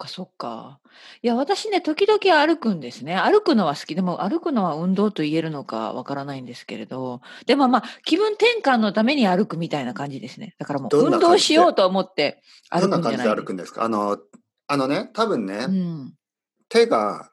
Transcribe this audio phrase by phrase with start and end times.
[0.00, 0.80] かそっか。
[1.22, 3.16] いや、私ね、時々歩くんですね。
[3.16, 3.94] 歩くのは好き。
[3.94, 10.56] でも歩くのは運動と言えるのかわからないんですけれど、でもまあ、気分転換のために歩くみたいな感じですね。
[10.58, 13.84] だからもう運動しようと思って歩くんじゃないどんな感じで歩くんですか？
[13.84, 14.18] あの、
[14.66, 16.14] あのね、多分ね、うん。
[16.68, 17.30] 手が、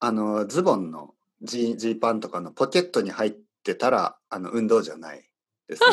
[0.00, 5.28] あの、ズボンのジーパンとかのポケットに入ってたら、あの、運動じゃない
[5.68, 5.88] ですね。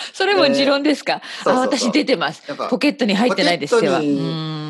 [0.12, 2.42] それも持論ですか、あ、私出てます。
[2.70, 3.98] ポケットに入ってないです、手は。
[3.98, 4.02] う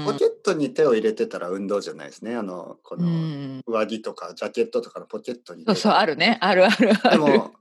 [0.05, 2.35] ポケットに手を入れてたら運動じゃないですね。
[2.35, 3.63] あの、こうのん。
[3.67, 5.65] 上着とかジャケットとかのポケットに。
[5.65, 6.39] そうそう、あるね。
[6.41, 7.11] あるあるある。
[7.11, 7.53] でも、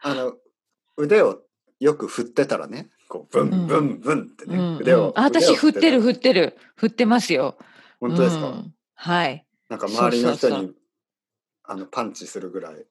[0.00, 0.34] あの、
[0.96, 1.42] 腕を
[1.80, 5.12] よく振ってたらね、こう、ブンブンブンってね、うん腕を。
[5.16, 7.56] 私振ってる振ってる振ってますよ。
[8.00, 9.46] 本当ですか、うんはい。
[9.68, 10.72] なんか周りの人に
[11.64, 12.86] あのパンチするぐらい。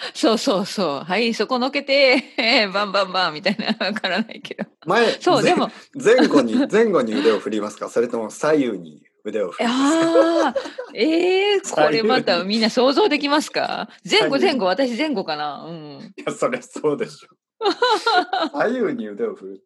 [0.14, 1.04] そうそうそう。
[1.04, 2.22] はい、そこのけて、
[2.72, 4.64] バンバンバンみたいな、わからないけど。
[4.86, 7.88] 前、そう、ぜでも、前後に、前後に腕を振りますか？
[7.88, 10.46] それとも左右に腕を振りますか？
[10.46, 10.54] ああ、
[10.94, 13.88] ええー、これまたみんな想像できますか？
[14.08, 15.64] 前後前後、私前後かな？
[15.68, 16.14] うん。
[16.16, 17.28] いや、それそうでしょ。
[18.54, 19.64] 左右に腕を振る。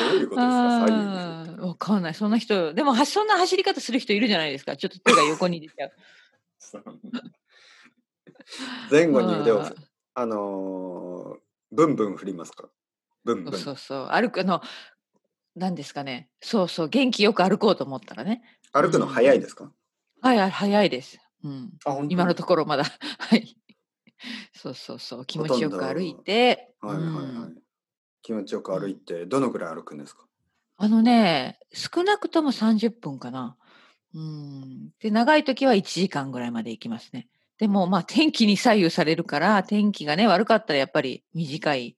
[0.00, 0.86] どういうことですか？
[0.86, 2.14] 左右わかんない。
[2.14, 4.76] そんな人、でも、はそんな走り方する人いるじゃないですか。
[4.76, 5.92] ちょっと手が横に出ちゃう。
[8.90, 9.62] 前後に腕を
[10.14, 11.38] あのー、
[11.70, 12.68] ブンブン振りますか？
[13.24, 13.52] ブンブン。
[13.52, 14.08] そうそうそう。
[14.08, 14.60] 歩く、あの、
[15.54, 16.28] 何ですかね。
[16.40, 16.88] そうそう。
[16.88, 18.42] 元気よく歩こうと思ったらね。
[18.72, 19.72] 歩くの早いですか、
[20.20, 21.18] はい、はい早いです。
[21.44, 21.72] うん。
[21.84, 22.84] あ、今のところまだ。
[23.18, 23.56] はい。
[24.54, 25.26] そうそうそう。
[25.26, 26.74] 気持ちよく歩いて。
[26.80, 27.24] はいはいはい。
[27.24, 27.62] うん
[28.24, 30.28] 気持ちよく歩いて、どのぐらい歩くんですか？
[30.76, 33.56] あのね、少なくとも30分かな。
[34.14, 34.90] うん。
[35.00, 37.28] で、長い時は1時間ぐらいまで行きますね。
[37.58, 41.96] でも、まあ、天気に左右されるから、天気がね、悪かったらやっぱり短い、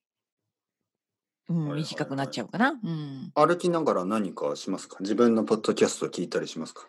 [1.49, 2.71] うん、短くなっちゃうかな？
[2.83, 3.31] うん。
[3.35, 4.97] 歩きながら何かしますか？
[4.99, 6.87] 自分のポッドキャストを聞いたりしますか？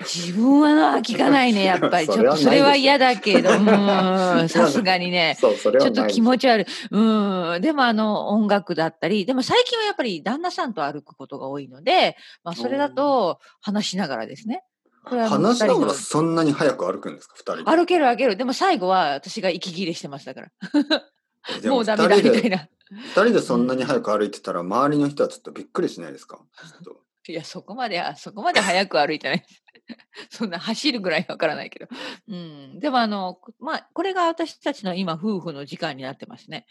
[0.00, 2.06] 自分は聞かないね、 やっぱり。
[2.08, 5.36] ちそれはょっとそれは嫌だけど、うん、 さすがにね。
[5.38, 6.66] ちょっと気持ち悪い。
[6.90, 7.60] うん。
[7.60, 14.64] でもあの音楽だったり、でも最近はやっぱり旦那さんと歩くことが多いので、まあそれだと話しながらですね。
[15.04, 17.34] これはあの話しながらそんなに早く歩くんですか？
[17.36, 17.76] 二人で。
[17.76, 18.36] 歩ける歩ける。
[18.36, 20.50] でも最後は私が息切れしてましたから。
[21.70, 22.68] もうダメだみたい二な。
[23.14, 26.38] 人でそんなに早く歩いてたら、周りの人はちょっとびっくりしないですか？
[27.26, 29.46] いや、そこまでは、そこまで早く歩いてない。
[30.30, 31.86] そんな走るぐらいわからないけど。
[32.28, 32.78] うん。
[32.80, 36.66] でもあの、まあ、これが私たちの今、夫婦の時間になってますね。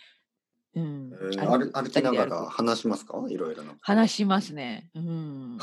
[0.76, 1.12] うん。
[1.14, 3.24] えー歩きながら話しますか？
[3.30, 3.74] いろいろな。
[3.82, 4.90] 話しますね。
[4.96, 5.58] うん。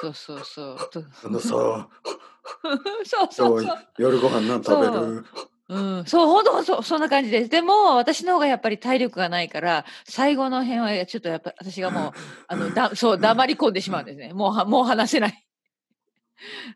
[0.00, 0.90] そうそうそう。
[0.90, 4.02] と あのさ、 そうそう今そう日。
[4.02, 5.24] 夜ご飯何食べそる
[5.66, 7.48] うん、そう、本当そう、そんな感じです。
[7.48, 12.12] でも、私の方がやっぱり体力がないから、最後の辺は、ちょっとやっぱ、私がもう、
[12.48, 14.34] あの、だ、そう、黙り込んでしまうんですね。
[14.34, 15.46] もうは、もう話せない。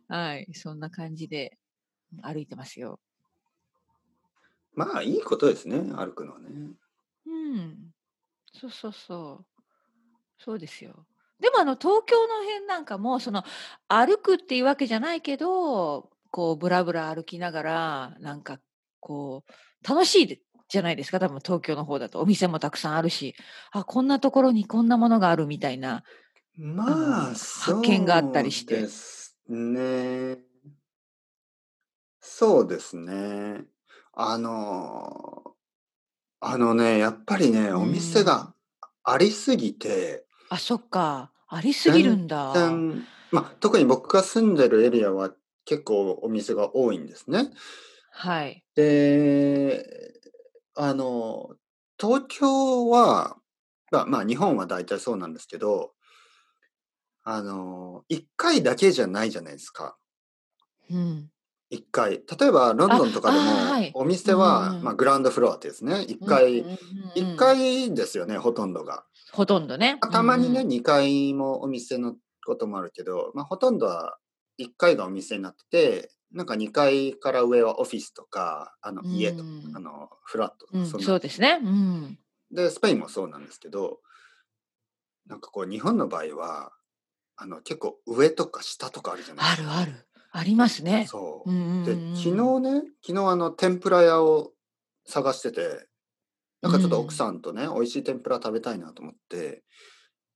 [0.09, 1.59] はい、そんな感じで
[2.23, 2.99] 歩いてますよ。
[4.75, 6.49] まあいいことですね、歩くのはね。
[7.27, 7.93] うん。
[8.55, 9.62] そうそうそう。
[10.39, 11.05] そうですよ。
[11.41, 13.44] でも、あの、東京の辺なんかも、その、
[13.88, 18.59] 歩くっていうわけじゃないけど、こう、ぶらぶら歩きながら、なんか、
[19.00, 22.21] こう、楽しいでじゃないですか、多分東京の方だと。
[22.21, 23.34] お店もたくさんあるし、
[23.72, 26.04] あ、こんなところにこんなものがあるみたいな。
[26.56, 28.87] まのあ、発見があったりして
[29.49, 30.38] ね。
[32.20, 33.65] そうですね。
[34.12, 35.55] あの、
[36.41, 38.53] あのね、やっぱりね、お店が
[39.05, 41.31] ありすぎて、あ、そっか。
[41.49, 42.53] ありすぎるんだ。
[42.55, 45.31] 全然まあ、特に僕が住んでるエリアは
[45.65, 47.51] 結構お店が多いんですね。
[48.11, 48.65] はい。
[48.75, 49.85] で、
[50.75, 51.51] あの、
[52.01, 53.37] 東京は、
[53.91, 55.93] まあ、まあ、日本は大体そうなんですけど、
[57.23, 59.97] あの、一回だけじゃないじゃないですか。
[60.91, 61.31] うん。
[61.71, 62.23] 一回。
[62.39, 66.03] 例えば、ロンドンとかでも、お店は、うんまあ、グラウンドフロアってですね。
[66.03, 66.79] 一回、うんうんうんうん
[67.15, 69.05] 一回ですよね、ほとんどが。
[69.33, 69.99] ほとんどね。
[70.13, 74.19] たまにね、うんうん二階もお店のこともあるけど、まあ、ほとんどは
[74.59, 81.61] 1階がお店になってて、なんか2階から上はオフィスとか、あの家とか、うんあのフラットとか、うんそそうですね。
[81.63, 82.19] うん。
[82.51, 84.01] で、スペインもそうなんですけど、
[85.27, 86.73] なんかこう、日本の場合は、
[87.37, 89.79] あの結構上とか下とかあるじゃないですか。
[89.79, 90.09] あるある。
[90.33, 91.07] ありますね。
[91.09, 91.51] そう。
[91.51, 94.53] うんうんでうん、昨日ね、昨日あの天ぷら屋を
[95.07, 95.88] 探してて、
[96.60, 99.62] なんかちょっと奥さんとね、美味しい天ぷら食べたいなと思って、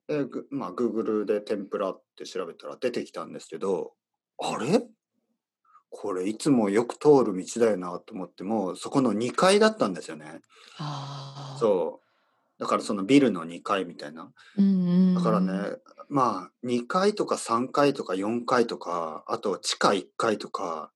[0.08, 3.92] でぐまあ、Google で天ぷらって調べたら出てきたんですけど、
[4.38, 4.82] あれ？
[5.94, 10.40] これいつもよく通る道だよなと思っても、そこの2階だったんですよね。
[10.78, 11.58] ああ。
[11.60, 12.00] そ
[12.58, 12.60] う。
[12.60, 14.32] だからそのビルの2階みたいな。
[15.14, 15.78] だからねうん、
[16.08, 20.92] まあ2階とか3階とか4階とか、あと地下1階とか、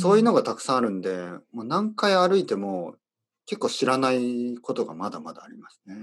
[0.00, 1.16] そういうのがたくさんあるんで、
[1.52, 2.94] もう何回歩いても
[3.46, 5.96] 結構知らないことがまだまだありますね。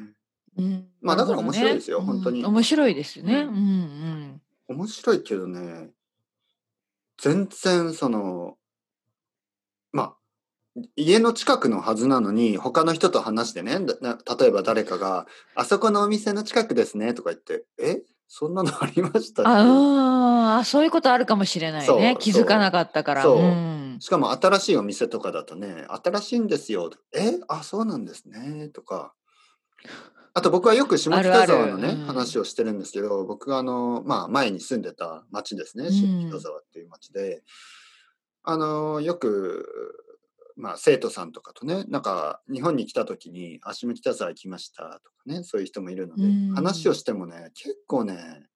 [0.58, 0.88] うん。
[1.02, 2.40] まあだから面白いですよね本当に。
[2.42, 3.34] うん面白いですね。
[3.42, 4.42] ううんんうん。
[4.68, 5.90] 面白いけどね、
[7.18, 8.58] 全然その、
[9.92, 18.02] まあ、家の近くのはずなのに、他の人と話してね、例えば誰かが、あそこのお店の近くですねとか言って、え？
[18.34, 22.16] そんなのありましたああ、そういうことあるかもしれないね。
[22.18, 23.24] 気づかなかったから。
[23.24, 23.38] そう。
[23.40, 26.90] うんしかも新しいお店とかだとね、新しいんですよ。
[27.14, 27.40] え？
[27.48, 28.70] あ、そうなんですね。
[28.70, 29.14] とか。
[30.34, 37.44] あと僕はよく下北沢のね、話をしてるんですけど、僕があの、まあ前に住んでた町ですね、うん下北沢っていう町で、
[38.44, 39.68] あの、よく、
[40.56, 48.48] まあ生徒さんとかとね、なんか日本に来た時に、あ、下北沢行きましたとかね、そういう人もいるので、うん話をしてもね、結構ね、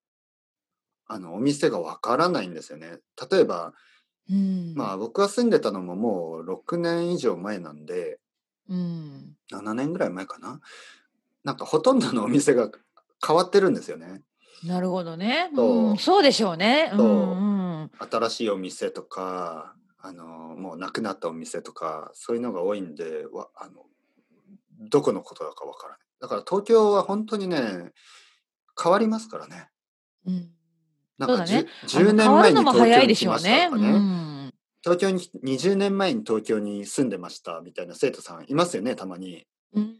[1.05, 2.97] あの、お店がわからないんですよね。
[3.31, 3.73] 例えば、
[4.29, 8.19] うんまあ僕が住んでたのももう6年以上前なんで、
[8.67, 10.59] うん7年ぐらい前かな。
[11.43, 12.71] なんかほとんどのお店が
[13.25, 14.21] 変わってるんですよね。
[14.63, 15.51] なるほどね。
[15.55, 16.91] そううんそうでしょうね。
[16.93, 23.85] うんうん新しいお店とか、あの、もうなくなったお店とか、そういうのが多いんで、わあの
[24.89, 25.99] どこのことだかわからない。
[26.21, 27.93] だから東京は本当にね、
[28.81, 29.69] 変わりますからね。
[30.25, 30.54] うん
[31.17, 33.65] なんかそうだねじゅ10あの年前に東京に早いでし来ましたょうね。
[33.67, 33.91] うとかね。
[33.99, 34.51] ん
[34.83, 39.45] 東京に20年前に東京に住んでましたみたいな生徒さんいますよね、たまに。
[39.73, 39.95] うん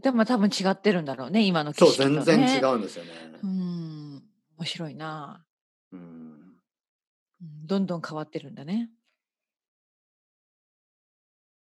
[0.00, 2.46] でも多分違ってるんだろうね、今のそう、景色と全ね。
[2.60, 3.10] 然違うんですよね。
[3.42, 4.22] うん
[4.58, 5.44] 面白いな。
[5.92, 6.02] うんう
[7.44, 8.88] んどんどん変わってるんだね。